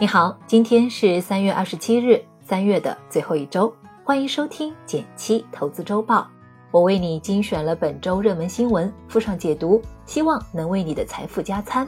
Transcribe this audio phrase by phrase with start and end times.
[0.00, 3.70] 你好，今天是三月二十七日，三月的最后一周，
[4.02, 6.26] 欢迎收听减七投资周报。
[6.70, 11.86] 我为你精选了本周热门新闻，附上解读，希望能为你的财富加餐。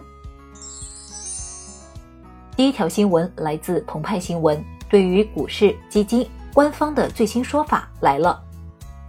[2.54, 8.38] 第一条新闻来自澎湃新闻，对于股市基金，官方的最新说法来了。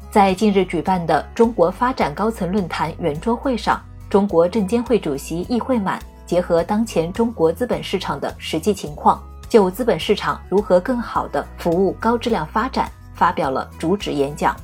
[0.09, 6.01] 在近日举办的中国发展高层论坛圆桌会上，中国证监会主席易会满。
[6.33, 14.55] 结合当前中国资本市场的实际情况，就资本市场如何更好地服务高质量发展，发表了主旨演讲。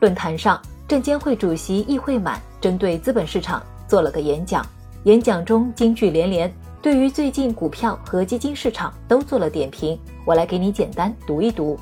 [0.00, 4.64] 论坛上，证监会主席易会满针对资本市场做了个演讲，
[5.04, 10.00] 演讲中金句连连，对于最近股票和基金市场都做了点评。
[10.24, 11.78] 我来给你简单读一读。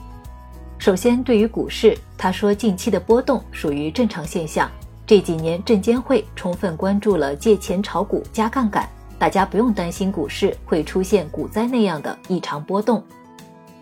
[0.79, 4.69] 首先，对于股市，他说近期的波动属于正常现象。
[5.07, 13.05] 这几年，证监会充分关注了借钱炒股、加杠杆，大家不用担心股市会出现股灾那样的异常波动。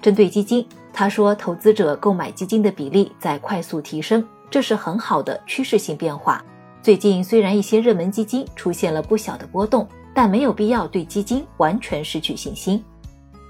[0.00, 6.44] 针对基金，他说，投资者购买基金的比例在快速提升，这是很好的趋势性变化。
[6.82, 12.82] 最近虽然一些热门基金出现了不小的波动，但没有必要对基金完全失去信心。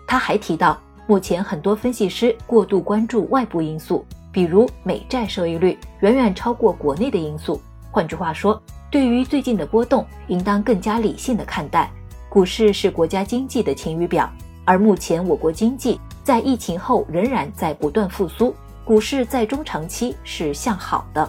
[0.07, 4.05] 他还提到，目前很多分析师过度关注外部因素。
[4.33, 7.61] 比如美债收益率远远超过国内的因素。
[7.91, 11.91] 换句话说，对于最近的波动，应当更加理性的看待。
[12.31, 14.27] 股市是国家经济的晴雨表，
[14.65, 18.55] 而目前我国经济在疫情后仍然在不断复苏，
[18.87, 21.29] 股市在中长期是向好的。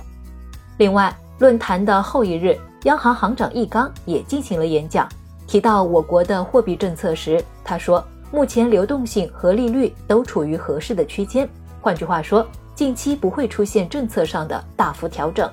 [0.77, 5.05] 另外，论坛的后一日，央行行长易纲也进行了演讲，
[5.45, 11.47] 提到我国的货币政策时，他说，目前流动性和利率都处于合适的区间。
[11.81, 15.49] 换句话说，近期不会出现政策上的大幅调整。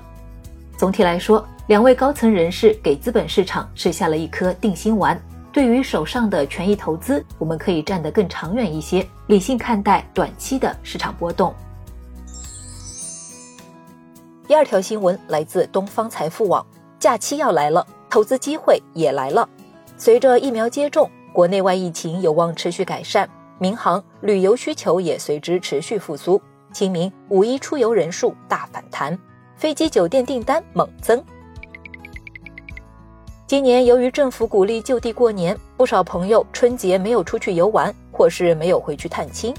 [0.77, 5.19] 总体来说，两位高层人士给资本市场吃下了一颗定心丸。
[5.53, 11.53] 对于手上的权益投资，我们可以站得更长远一些，理性看待短期的市场波动。
[14.47, 16.65] 第二条新闻来自东方财富网：
[16.99, 19.47] 假期要来了，投资机会也来了。
[19.97, 23.29] 随着疫苗接种，国内外疫情有望持续改善，
[23.59, 26.41] 民航、旅游需求也随之持续复苏。
[26.71, 29.17] 清明、五一出游人数大反弹，
[29.55, 31.23] 飞机、酒店订单猛增。
[33.47, 39.53] 今年由于政府鼓励就地过年，不少朋友春节没有出去游玩，或是没有回去探亲。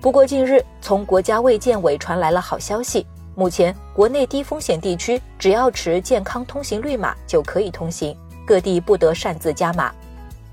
[0.00, 8.14] 不过近日，从国家卫健委传来了好消息：目前国内低风险地区只要持健康通行绿码就可以通行，
[8.46, 9.90] 各地不得擅自加码。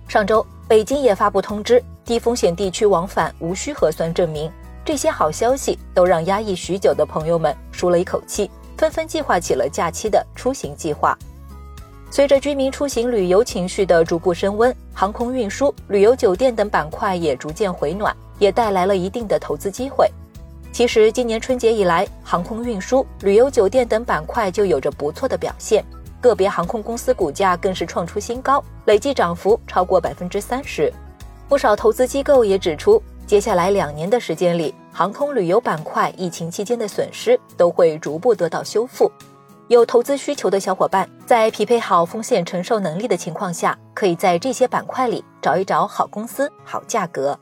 [0.08, 4.50] 上周，北京也发布通知，低风险地区往返无需核酸证明。
[4.88, 11.14] 这些好消息都让压抑许久的朋友们舒了一口气，纷纷计划起了假期的出行计划。
[12.10, 20.10] 随着居民出行旅游情绪的逐步升温，航空运输、旅游酒店等板块也逐渐回暖，也带来了一定的投资机会。
[20.72, 25.84] 其实，今年春节以来，航空运输、旅游酒店等板块就有着不错的表现，
[26.22, 30.90] 个别航空公司股价更是创出新高，累计涨幅超过百分之三十。
[31.50, 33.04] 不少投资机构也指出。
[33.28, 39.12] 接下来两年的时间里，航空旅游板块疫情期间的损失都会逐步得到修复。
[39.68, 47.38] 有投资需求的小伙伴，在匹配好风险承受能力的情况下，可以在这些板块里找一找好公司、好价格。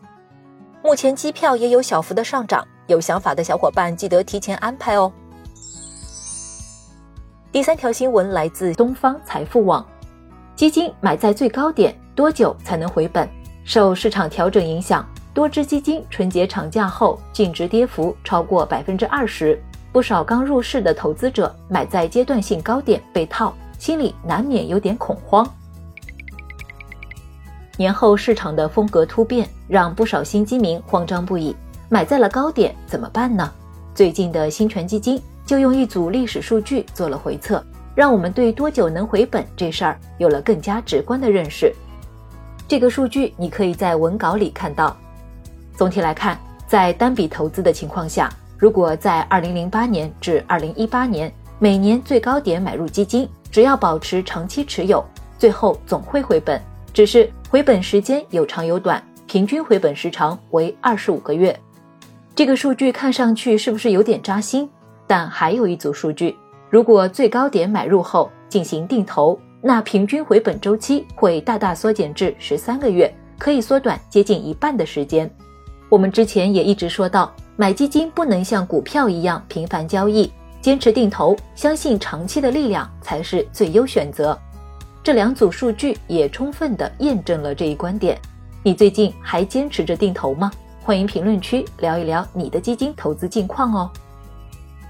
[0.84, 5.14] 目前机票也有小幅的上涨，有想法的小伙伴记得提前安排哦。
[7.52, 9.86] 第三条新闻来自东方财富网：
[10.56, 13.30] 基金买在最高点多久才能回本？
[13.64, 15.08] 受市场调整影响。
[15.36, 25.46] 多只基金春节长假后净值跌幅超过百分之二十，不少刚入市的投资者买在阶段性高点被套，心里难免有点恐慌。
[27.76, 31.54] 年后市场的风格突变，让不少新基民慌张不已，
[31.90, 33.52] 买在了高点怎么办呢？
[33.94, 37.62] 最近的新权基金就用一组历史数据做了回测，
[37.94, 41.76] 让我们对多久能回本这事儿有了更加直观的认识。
[42.70, 44.96] 这个数据你可以在文稿里看到。
[45.76, 55.04] 总体来看，在单笔投资的情况下，如果在2008年至2018年每年最高点买入基金，只要保持长期持有，
[55.38, 56.62] 最后总会回本。
[56.94, 61.58] 只是回本时间有长有短，平均回本时长为二十五个月。
[62.34, 64.70] 这个数据看上去是不是有点扎心？
[65.06, 66.36] 但还有一组数据，
[66.70, 75.30] 如果最高点买入后进行定投，那平均回本周期会大大缩减至十三个月，可以缩短接近一半的时间。
[75.96, 84.38] 我们之前也一直说到，买基金不能像股票一样频繁交易，坚持定投，相信长期的力量才是最优选择。
[85.02, 88.20] 这两组数据也充分的验证了这一观点。
[88.62, 90.52] 你最近还坚持着定投吗？
[90.84, 93.90] 欢迎评论区聊一聊你的基金投资近况哦。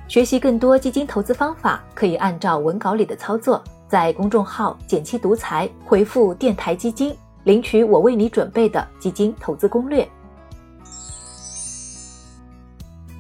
[0.08, 7.16] 学习更多基金投资方法，可以按照文稿里的操作，在公众号“简七独裁回复“电台基金”，
[7.46, 10.10] 领取我为你准备的基金投资攻略。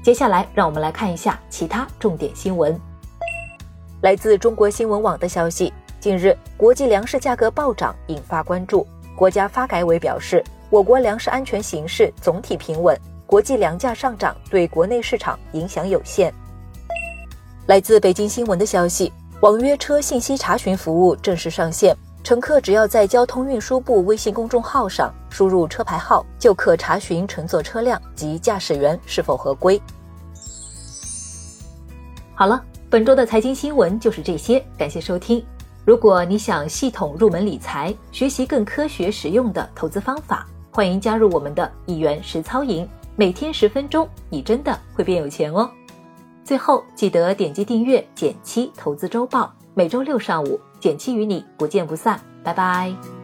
[0.05, 2.79] 接下来，让我们来看一下其他重点新闻。
[4.01, 8.85] 来自中国新闻网的消息，近日国际粮食价格暴涨，引发关注。
[9.15, 16.31] 国家发改委表示，我国粮食安全形势总体平稳，国际粮价上涨对国内市场影响有限。
[17.65, 29.79] 来自北京新闻的消息，网约车信息查询服务正式上线，乘客只要在交通运输部微信公众号上输入车牌号，就可查询乘坐车辆及驾驶员是否合规。
[32.33, 35.45] 好了，本周的财经新闻就是这些，感谢收听。
[35.85, 45.69] 如果你想系统入门理财，学习更科学实用的投资方法，欢迎加入我们的一元实操营，每天十分钟，你真的会变有钱哦！
[46.43, 53.14] 最后记得点击订阅“减七投资周报”，每周六上午，减七与你不见不散，拜拜。